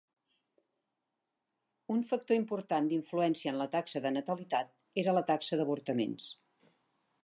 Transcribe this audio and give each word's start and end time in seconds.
Un 1.97 2.01
factor 2.13 2.39
important 2.39 2.89
d'influència 2.93 3.55
en 3.55 3.63
la 3.63 3.71
taxa 3.79 4.05
de 4.07 4.15
natalitat 4.19 4.77
era 5.05 5.19
la 5.21 5.29
taxa 5.33 5.63
d'avortaments. 5.63 6.33